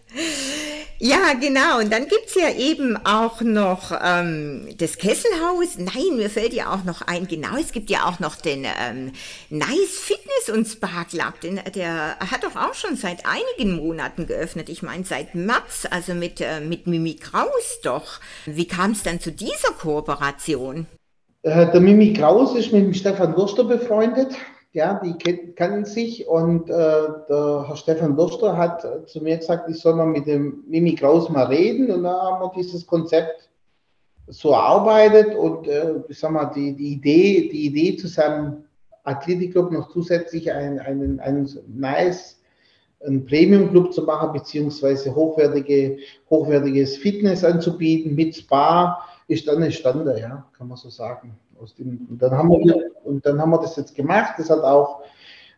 [1.00, 1.78] Ja, genau.
[1.78, 5.78] Und dann gibt's ja eben auch noch ähm, das Kesselhaus.
[5.78, 9.12] Nein, mir fällt ja auch noch ein, genau, es gibt ja auch noch den ähm,
[9.48, 11.40] Nice Fitness und Spa Club.
[11.42, 14.68] Den, der hat doch auch schon seit einigen Monaten geöffnet.
[14.68, 18.18] Ich meine, seit März, also mit, äh, mit Mimi Kraus doch.
[18.46, 20.86] Wie kam es dann zu dieser Kooperation?
[21.42, 24.34] Äh, der Mimi Kraus ist mit dem Stefan Wurster befreundet
[24.72, 25.14] ja, die
[25.54, 30.06] kennen sich und äh, der Herr Stefan Durster hat zu mir gesagt, ich soll mal
[30.06, 33.48] mit dem Mimi Kraus mal reden und da haben wir dieses Konzept
[34.26, 38.64] so erarbeitet und äh, ich sag mal, die, die Idee, die Idee zu seinem
[39.04, 42.38] Athletikclub noch zusätzlich einen, einen, einen nice
[43.04, 45.98] einen Premium-Club zu machen, beziehungsweise hochwertige,
[46.30, 51.36] hochwertiges Fitness anzubieten mit Spa, ist dann entstanden, ja, kann man so sagen.
[51.60, 54.34] Aus dem, und, dann haben wir, und dann haben wir das jetzt gemacht.
[54.38, 55.00] Das hat auch,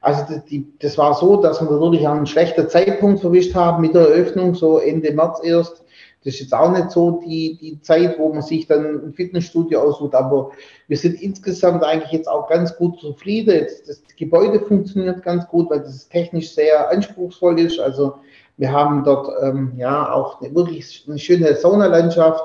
[0.01, 3.95] also das, die, das war so, dass wir natürlich einen schlechten Zeitpunkt verwischt haben mit
[3.95, 5.85] der Eröffnung, so Ende März erst.
[6.23, 9.81] Das ist jetzt auch nicht so die, die Zeit, wo man sich dann ein Fitnessstudio
[9.81, 10.51] aussucht, aber
[10.87, 13.67] wir sind insgesamt eigentlich jetzt auch ganz gut zufrieden.
[13.87, 17.81] Das Gebäude funktioniert ganz gut, weil das technisch sehr anspruchsvoll ist.
[17.81, 18.17] Also
[18.59, 22.45] wir haben dort ähm, ja auch eine, wirklich eine schöne Saunalandschaft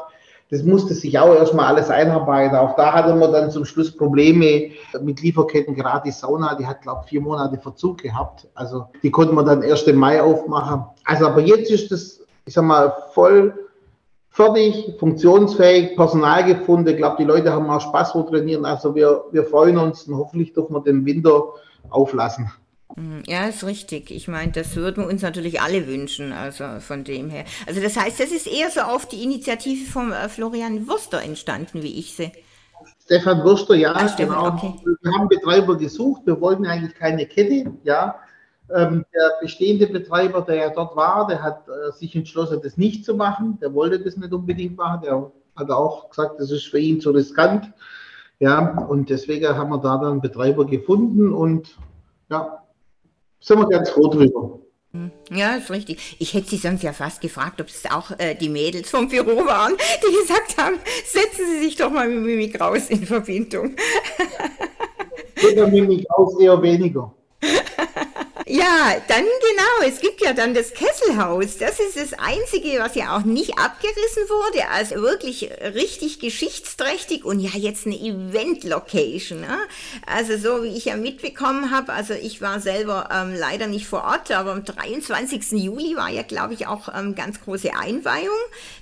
[0.51, 2.55] das musste sich auch erstmal alles einarbeiten.
[2.55, 5.73] Auch da hatten wir dann zum Schluss Probleme mit Lieferketten.
[5.73, 8.47] Gerade die Sauna, die hat, glaube ich, vier Monate Verzug gehabt.
[8.53, 10.85] Also die konnten wir dann erst im Mai aufmachen.
[11.03, 13.53] Also aber jetzt ist das, ich sag mal, voll
[14.29, 16.89] fertig, funktionsfähig, Personal gefunden.
[16.89, 18.65] Ich glaube, die Leute haben auch Spaß wo trainieren.
[18.65, 21.53] Also wir, wir freuen uns und hoffentlich dürfen wir den Winter
[21.89, 22.51] auflassen.
[22.95, 23.23] Mhm.
[23.27, 24.11] Ja, ist richtig.
[24.11, 27.45] Ich meine, das würden wir uns natürlich alle wünschen, also von dem her.
[27.67, 31.81] Also das heißt, das ist eher so auf die Initiative von äh, Florian Wurster entstanden,
[31.81, 32.31] wie ich sehe.
[33.03, 34.47] Stefan Wurster, ja, ah, Stefan, genau.
[34.47, 34.73] Okay.
[35.01, 38.15] Wir haben Betreiber gesucht, wir wollten eigentlich keine Kette, ja.
[38.73, 43.05] Ähm, der bestehende Betreiber, der ja dort war, der hat äh, sich entschlossen, das nicht
[43.05, 43.59] zu machen.
[43.61, 45.01] Der wollte das nicht unbedingt machen.
[45.03, 47.71] Der hat auch gesagt, das ist für ihn zu riskant.
[48.39, 51.77] Ja, und deswegen haben wir da dann Betreiber gefunden und
[52.29, 52.64] ja,
[53.45, 54.59] sind wir ganz froh drüber.
[54.91, 55.11] Hm.
[55.29, 56.15] Ja, ist richtig.
[56.19, 59.45] Ich hätte Sie sonst ja fast gefragt, ob es auch äh, die Mädels vom Büro
[59.45, 63.75] waren, die gesagt haben, setzen Sie sich doch mal mit Mimi Kraus in Verbindung.
[65.43, 67.13] Mit Mimi Kraus eher weniger.
[68.47, 69.89] Ja, dann genau.
[69.89, 71.57] Es gibt ja dann das Kesselhaus.
[71.57, 74.69] Das ist das Einzige, was ja auch nicht abgerissen wurde.
[74.69, 79.41] Also wirklich richtig geschichtsträchtig und ja jetzt eine Event-Location.
[79.41, 79.57] Ne?
[80.05, 81.91] Also so wie ich ja mitbekommen habe.
[81.91, 85.53] Also ich war selber ähm, leider nicht vor Ort, aber am 23.
[85.53, 88.29] Juli war ja, glaube ich, auch ähm, ganz große Einweihung.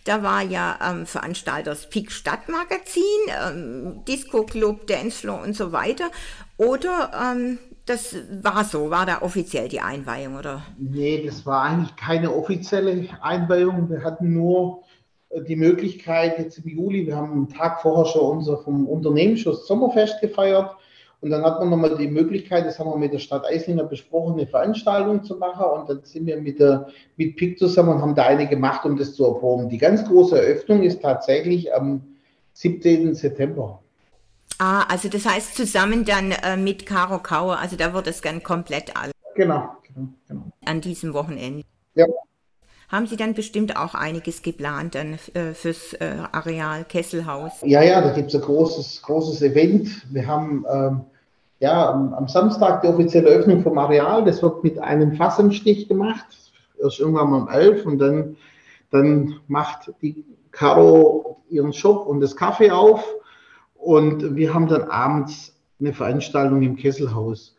[0.03, 3.03] Da war ja ähm, Veranstalter das Peak Stadtmagazin,
[3.47, 6.11] ähm, Disco Club, Dancefloor und so weiter.
[6.57, 10.63] Oder ähm, das war so, war da offiziell die Einweihung, oder?
[10.77, 13.89] Nee, das war eigentlich keine offizielle Einweihung.
[13.89, 14.83] Wir hatten nur
[15.29, 19.67] äh, die Möglichkeit jetzt im Juli, wir haben einen Tag vorher schon unser vom Unternehmensschuss
[19.67, 20.71] Sommerfest gefeiert
[21.19, 24.33] und dann hat man nochmal die Möglichkeit, das haben wir mit der Stadt Eislinger besprochen,
[24.33, 28.15] eine Veranstaltung zu machen und dann sind wir mit der mit PIC zusammen und haben
[28.15, 29.69] da eine gemacht, um das zu erproben.
[29.69, 32.01] Die ganz große Eröffnung ist tatsächlich am
[32.53, 33.13] 17.
[33.13, 33.82] September.
[34.59, 38.43] Ah, also das heißt zusammen dann äh, mit Caro Kauer, also da wird es dann
[38.43, 39.13] komplett alles.
[39.35, 40.51] Genau, genau, genau.
[40.65, 41.63] An diesem Wochenende.
[41.95, 42.05] Ja.
[42.89, 47.53] Haben Sie dann bestimmt auch einiges geplant dann äh, fürs äh, Areal Kesselhaus?
[47.63, 49.89] Ja, ja, da gibt es ein großes, großes Event.
[50.11, 51.01] Wir haben ähm,
[51.59, 54.23] ja am, am, Samstag die offizielle Öffnung vom Areal.
[54.23, 56.25] Das wird mit einem Fassenstich gemacht.
[56.79, 58.37] Erst irgendwann mal um 11 und dann,
[58.91, 63.03] dann macht die Caro ihren Shop und das Kaffee auf
[63.83, 67.55] und wir haben dann abends eine Veranstaltung im Kesselhaus.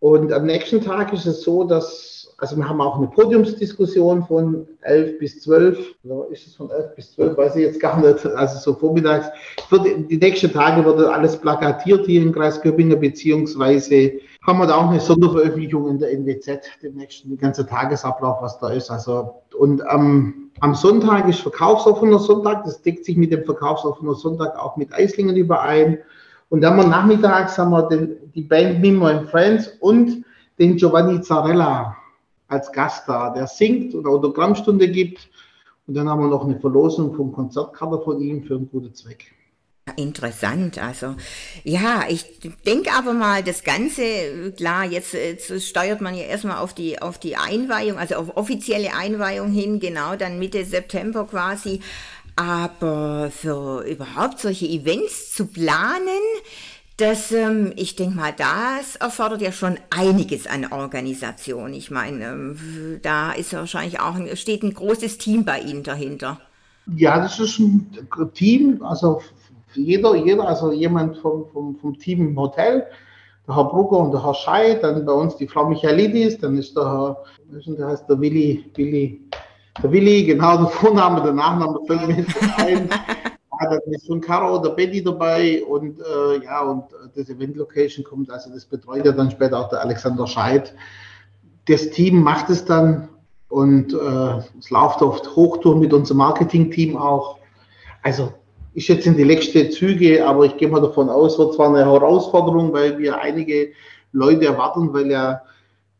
[0.00, 4.66] Und am nächsten Tag ist es so, dass, also wir haben auch eine Podiumsdiskussion von
[4.82, 8.24] 11 bis 12, oder ist es von 11 bis 12, weiß ich jetzt gar nicht,
[8.24, 9.28] also so vormittags.
[10.08, 14.12] Die nächsten Tage wird alles plakatiert hier im Kreis Göppingen, beziehungsweise
[14.46, 18.70] haben wir da auch eine Sonderveröffentlichung in der NWZ, demnächst, den ganzen Tagesablauf, was da
[18.70, 18.90] ist.
[18.90, 24.58] Also, und am am Sonntag ist verkaufsoffener Sonntag, das deckt sich mit dem verkaufsoffener Sonntag
[24.58, 25.98] auch mit Eislingen überein.
[26.48, 30.24] Und dann haben wir nachmittags haben wir den, die Band Mimo and Friends und
[30.58, 31.96] den Giovanni Zarella
[32.48, 35.28] als Gast da, der singt und Autogrammstunde gibt.
[35.86, 39.32] Und dann haben wir noch eine Verlosung vom Konzertkader von ihm für einen guten Zweck.
[39.96, 41.14] Interessant, also
[41.64, 46.74] ja, ich denke aber mal, das Ganze, klar, jetzt, jetzt, steuert man ja erstmal auf
[46.74, 51.80] die, auf die Einweihung, also auf offizielle Einweihung hin, genau, dann Mitte September quasi.
[52.36, 56.22] Aber für überhaupt solche Events zu planen,
[56.98, 61.72] Das, ähm, ich denke mal, das erfordert ja schon einiges an Organisation.
[61.72, 66.40] Ich meine, ähm, da ist wahrscheinlich auch ein, steht ein großes Team bei Ihnen dahinter.
[66.96, 67.88] Ja, das ist ein
[68.34, 69.22] Team, also
[69.74, 72.84] jeder, jeder, also jemand vom, vom, vom Team im Hotel,
[73.46, 76.76] der Herr Brugger und der Herr Schei, dann bei uns die Frau Michaelidis, dann ist
[76.76, 77.24] der Herr,
[77.64, 79.22] der heißt der Willi, Willi,
[79.80, 82.90] der Willi, genau, der Vorname, der Nachname fällt mir nicht ein.
[83.60, 86.84] Ja, dann ist schon Caro oder Betty dabei und äh, ja, und
[87.16, 90.74] das Event Location kommt, also das betreut ja dann später auch der Alexander Scheid.
[91.66, 93.08] Das Team macht es dann
[93.48, 97.38] und äh, es läuft oft Hochtour mit unserem Marketing-Team auch.
[98.02, 98.32] Also
[98.74, 101.84] ist jetzt in die letzten Züge, aber ich gehe mal davon aus, wird zwar eine
[101.84, 103.72] Herausforderung, weil wir einige
[104.12, 105.42] Leute erwarten, weil ja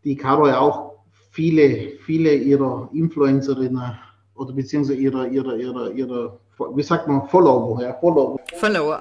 [0.05, 0.93] die Caro ja auch
[1.33, 3.99] viele, viele ihrer Influencerinnen
[4.35, 6.39] oder beziehungsweise ihrer, ihrer, ihrer, ihrer,
[6.75, 8.39] wie sagt man, Follower, ja, Follower.
[8.57, 9.01] Follower.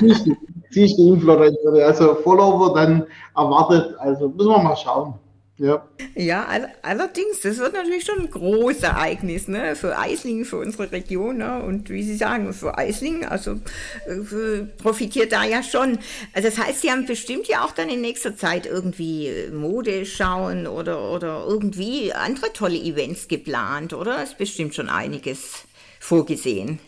[0.70, 3.06] sie ist die Influencerin, also Follower dann
[3.36, 5.14] erwartet, also müssen wir mal schauen.
[5.60, 9.76] Ja, ja all allerdings, das wird natürlich schon ein großes Ereignis ne?
[9.76, 11.36] für Eislingen, für unsere Region.
[11.36, 11.62] Ne?
[11.62, 13.60] Und wie Sie sagen, für Eislingen, also
[14.06, 15.98] äh, profitiert da ja schon.
[16.32, 20.06] Also das heißt, Sie haben bestimmt ja auch dann in nächster Zeit irgendwie äh, Mode
[20.06, 24.16] schauen oder, oder irgendwie andere tolle Events geplant, oder?
[24.16, 25.66] Das ist bestimmt schon einiges
[26.00, 26.80] vorgesehen.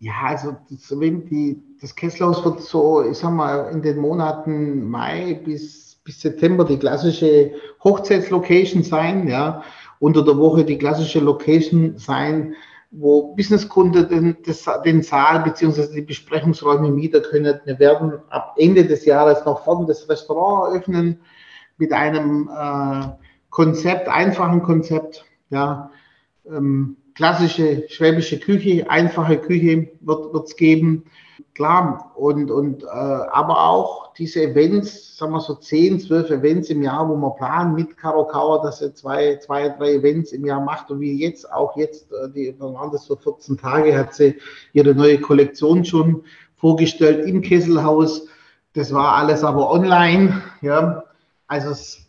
[0.00, 5.40] Ja, also das, die, das Kesselhaus wird so, ich sag mal, in den Monaten Mai
[5.44, 7.52] bis bis September die klassische
[7.84, 9.62] Hochzeitslocation sein, ja,
[9.98, 12.54] unter der Woche die klassische Location sein,
[12.90, 14.36] wo Businesskunden den,
[14.84, 15.94] den Saal bzw.
[15.94, 17.60] die Besprechungsräume mieten können.
[17.64, 21.20] Wir werden ab Ende des Jahres noch vorne das Restaurant eröffnen
[21.78, 23.08] mit einem äh,
[23.50, 25.90] Konzept, einfachen Konzept, ja,
[26.46, 31.04] ähm, klassische schwäbische Küche, einfache Küche wird es geben
[31.54, 32.12] klar.
[32.16, 37.06] Und, und äh, aber auch diese Events, sagen wir so 10, 12 Events im Jahr,
[37.06, 40.90] wo wir planen mit Karo Kauer, dass er zwei, zwei, drei Events im Jahr macht.
[40.90, 44.36] Und wie jetzt, auch jetzt, äh, die waren das so 14 Tage, hat sie
[44.72, 46.24] ihre neue Kollektion schon
[46.56, 48.28] vorgestellt im Kesselhaus.
[48.72, 50.40] Das war alles aber online.
[50.62, 51.04] Ja,
[51.48, 52.00] also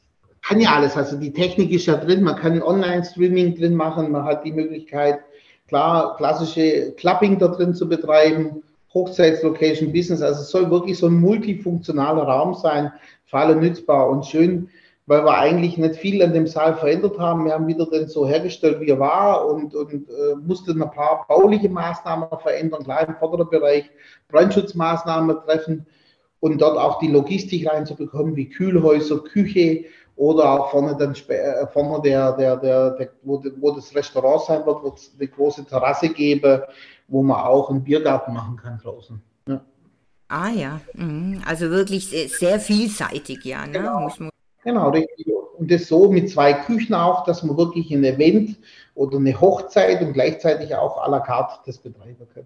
[0.41, 0.97] kann ja alles.
[0.97, 2.23] Also die Technik ist ja drin.
[2.23, 4.12] Man kann Online-Streaming drin machen.
[4.12, 5.19] Man hat die Möglichkeit,
[5.67, 10.21] klar, klassische Clubbing da drin zu betreiben Hochzeitslocation Business.
[10.21, 12.91] Also es soll wirklich so ein multifunktionaler Raum sein,
[13.25, 14.69] für alle nützbar und schön,
[15.06, 17.45] weil wir eigentlich nicht viel an dem Saal verändert haben.
[17.45, 21.25] Wir haben wieder den so hergestellt, wie er war und, und äh, mussten ein paar
[21.27, 23.89] bauliche Maßnahmen verändern, klar im vorderen Bereich
[24.27, 25.86] Brandschutzmaßnahmen treffen
[26.41, 29.86] und dort auch die Logistik reinzubekommen, wie Kühlhäuser, Küche
[30.22, 34.64] oder auch vorne dann äh, vorne der, der, der, der wo, wo das Restaurant sein
[34.68, 36.62] wird, wird es eine große Terrasse geben,
[37.08, 39.20] wo man auch einen Biergarten machen kann draußen.
[39.48, 39.62] Ja.
[40.28, 41.42] Ah ja, mhm.
[41.48, 43.66] also wirklich sehr, vielseitig, ja.
[43.66, 43.80] Ne?
[43.80, 44.12] Genau.
[44.64, 44.94] genau,
[45.58, 48.60] und das so mit zwei Küchen auch, dass man wirklich ein Event
[48.94, 52.46] oder eine Hochzeit und gleichzeitig auch à la carte das betreiben kann.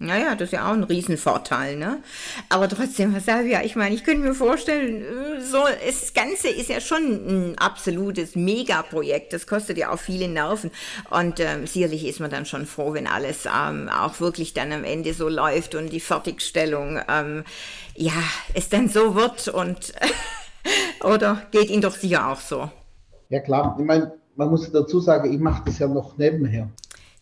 [0.00, 2.02] Naja, das ist ja auch ein Riesenvorteil, ne?
[2.48, 5.02] Aber trotzdem, Salvia, ich meine, ich könnte mir vorstellen,
[5.40, 9.32] so, das Ganze ist ja schon ein absolutes Megaprojekt.
[9.32, 10.70] Das kostet ja auch viele Nerven.
[11.10, 14.84] Und ähm, sicherlich ist man dann schon froh, wenn alles ähm, auch wirklich dann am
[14.84, 17.44] Ende so läuft und die Fertigstellung, ähm,
[17.96, 18.12] ja,
[18.54, 19.92] es dann so wird und,
[21.02, 22.70] oder geht Ihnen doch sicher auch so?
[23.30, 23.76] Ja, klar.
[23.78, 26.68] Ich meine, man muss dazu sagen, ich mache das ja noch nebenher.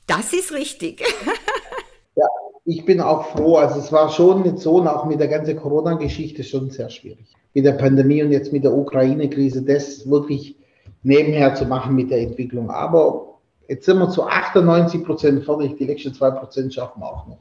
[0.07, 1.01] Das ist richtig.
[2.15, 2.27] ja,
[2.67, 3.57] ich bin auch froh.
[3.57, 7.33] Also es war schon mit so und auch mit der ganzen Corona-Geschichte schon sehr schwierig.
[7.55, 10.57] Mit der Pandemie und jetzt mit der Ukraine-Krise, das wirklich
[11.03, 12.69] nebenher zu machen mit der Entwicklung.
[12.69, 15.77] Aber jetzt sind wir zu 98 Prozent fertig.
[15.79, 17.39] Die letzten zwei Prozent schaffen wir auch noch.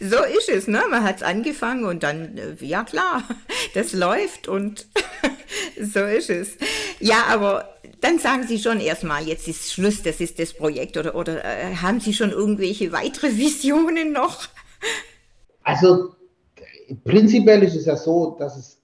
[0.00, 0.82] so ist es, ne?
[0.88, 3.24] Man hat es angefangen und dann, äh, ja klar,
[3.74, 4.86] das läuft und
[5.82, 6.56] so ist es.
[7.00, 11.14] Ja, aber dann sagen Sie schon erstmal, jetzt ist Schluss, das ist das Projekt oder,
[11.14, 14.48] oder äh, haben Sie schon irgendwelche weitere Visionen noch?
[15.62, 16.14] Also
[17.04, 18.80] prinzipiell ist es ja so, dass es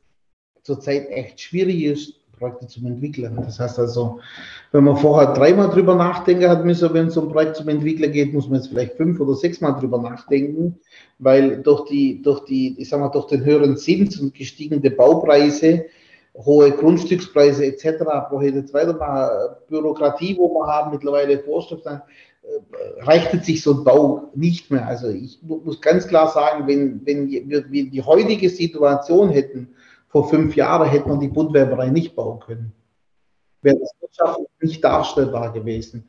[0.62, 3.36] zurzeit echt schwierig ist, Projekte zu entwickeln.
[3.36, 4.18] Das heißt also,
[4.72, 8.10] wenn man vorher dreimal drüber nachdenken hat müssen, wenn es um ein Projekt zum Entwickeln
[8.10, 10.80] geht, muss man jetzt vielleicht fünf oder sechsmal drüber nachdenken,
[11.20, 15.84] weil durch die, durch die, ich sag mal, durch den höheren Zins und gestiegene Baupreise
[16.34, 18.04] hohe Grundstückspreise etc.,
[18.42, 22.00] ich jetzt weitermachen, Bürokratie, wo wir haben, mittlerweile Vorschriften,
[22.42, 24.86] äh, rechnet sich so ein Bau nicht mehr.
[24.86, 29.68] Also ich muss ganz klar sagen, wenn, wenn wir die heutige Situation hätten,
[30.08, 32.72] vor fünf Jahren hätte man die Buntwerberei nicht bauen können.
[33.62, 36.08] Wäre das wirtschaftlich nicht darstellbar gewesen.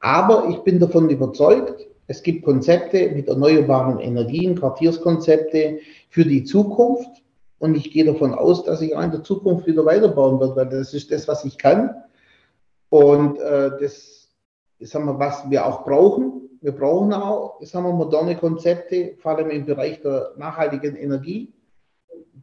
[0.00, 7.22] Aber ich bin davon überzeugt, es gibt Konzepte mit erneuerbaren Energien, Quartierskonzepte, für die Zukunft.
[7.62, 10.68] Und ich gehe davon aus, dass ich auch in der Zukunft wieder weiterbauen werde, weil
[10.68, 11.94] das ist das, was ich kann.
[12.88, 14.28] Und äh, das
[14.80, 16.58] ist, wir, was wir auch brauchen.
[16.60, 21.52] Wir brauchen auch, sagen wir, moderne Konzepte, vor allem im Bereich der nachhaltigen Energie.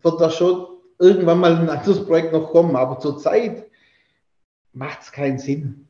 [0.02, 0.68] Wird da schon
[1.00, 3.66] irgendwann mal ein anderes Projekt noch kommen, aber zurzeit
[4.72, 5.89] macht es keinen Sinn.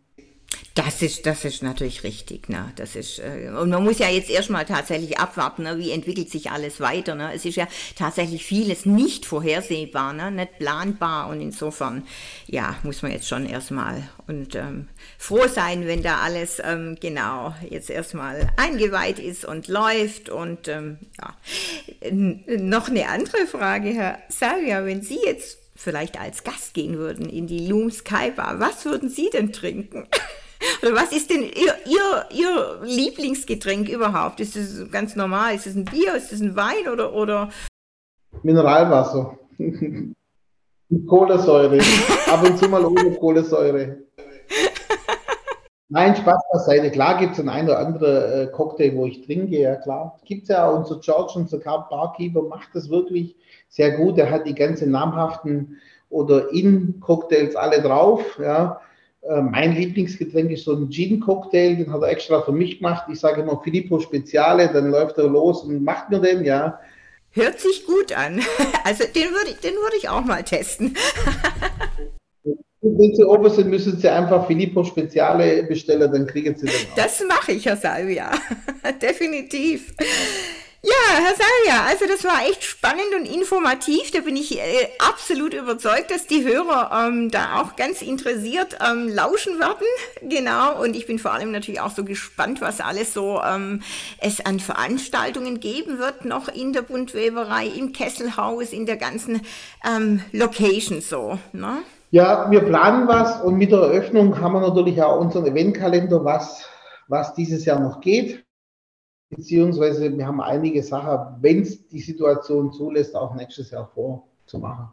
[0.75, 2.47] Das ist, das ist natürlich richtig.
[2.49, 2.71] Ne?
[2.75, 5.77] Das ist, äh, und man muss ja jetzt erstmal tatsächlich abwarten, ne?
[5.77, 7.15] wie entwickelt sich alles weiter.
[7.15, 7.33] Ne?
[7.33, 10.31] Es ist ja tatsächlich vieles nicht vorhersehbar, ne?
[10.31, 11.29] nicht planbar.
[11.29, 12.07] Und insofern,
[12.47, 17.55] ja, muss man jetzt schon erstmal und ähm, froh sein, wenn da alles ähm, genau
[17.69, 20.29] jetzt erstmal eingeweiht ist und läuft.
[20.29, 21.35] Und ähm, ja,
[22.11, 27.47] noch eine andere Frage, Herr Salvia, wenn Sie jetzt vielleicht als Gast gehen würden in
[27.47, 30.07] die Loom Sky Bar, was würden Sie denn trinken?
[30.81, 34.39] Oder was ist denn Ihr, Ihr, Ihr Lieblingsgetränk überhaupt?
[34.39, 35.55] Ist das ganz normal?
[35.55, 36.15] Ist das ein Bier?
[36.15, 37.49] Ist das ein Wein oder, oder?
[38.43, 39.37] Mineralwasser.
[39.57, 41.79] Mit Kohlensäure.
[42.31, 43.97] Ab und zu mal ohne Kohlensäure.
[45.91, 46.91] Nein, Spaß beiseite.
[46.91, 50.19] Klar gibt es einen ein oder andere äh, Cocktail, wo ich trinke, ja klar.
[50.23, 50.77] Gibt es ja auch.
[50.77, 53.35] Unser George, unser Barkeeper, macht das wirklich
[53.69, 54.17] sehr gut.
[54.19, 55.77] Er hat die ganzen namhaften
[56.09, 58.39] oder In-Cocktails alle drauf.
[58.39, 58.81] Ja.
[59.21, 63.05] Äh, mein Lieblingsgetränk ist so ein Gin-Cocktail, den hat er extra für mich gemacht.
[63.11, 66.79] Ich sage immer Filippo Speziale, dann läuft er los und macht mir den, ja.
[67.31, 68.41] Hört sich gut an.
[68.85, 70.95] Also den würde ich, den würde ich auch mal testen.
[72.81, 76.95] Wenn Sie oben sind, müssen Sie einfach Filippo Speziale bestellen, dann kriegen Sie den auch.
[76.95, 78.31] Das mache ich, Herr Salvia.
[79.01, 79.93] Definitiv.
[80.81, 84.11] Ja, Herr Salja, also das war echt spannend und informativ.
[84.11, 89.09] Da bin ich äh, absolut überzeugt, dass die Hörer ähm, da auch ganz interessiert ähm,
[89.09, 89.85] lauschen werden.
[90.21, 90.81] Genau.
[90.81, 93.81] Und ich bin vor allem natürlich auch so gespannt, was alles so ähm,
[94.19, 99.41] es an Veranstaltungen geben wird, noch in der Buntweberei, im Kesselhaus, in der ganzen
[99.85, 101.39] ähm, Location so.
[101.51, 101.79] Ne?
[102.11, 106.63] Ja, wir planen was und mit der Eröffnung haben wir natürlich auch unseren Eventkalender, was,
[107.09, 108.45] was dieses Jahr noch geht
[109.29, 114.89] beziehungsweise wir haben einige Sachen, wenn es die Situation zulässt, auch nächstes Jahr vorzumachen.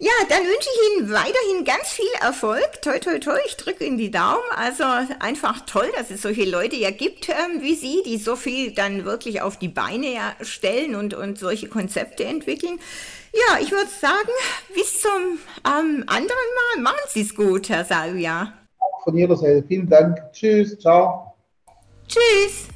[0.00, 2.80] Ja, dann wünsche ich Ihnen weiterhin ganz viel Erfolg.
[2.82, 4.44] Toi, toi, toi, ich drücke Ihnen die Daumen.
[4.56, 4.84] Also
[5.18, 9.04] einfach toll, dass es solche Leute ja gibt ähm, wie Sie, die so viel dann
[9.04, 12.78] wirklich auf die Beine ja stellen und, und solche Konzepte entwickeln.
[13.32, 14.30] Ja, ich würde sagen,
[14.72, 16.82] bis zum ähm, anderen Mal.
[16.82, 18.52] Machen Sie es gut, Herr Salvia.
[19.02, 20.16] Von Ihrer Seite vielen Dank.
[20.32, 21.34] Tschüss, ciao.
[22.06, 22.68] Tschüss.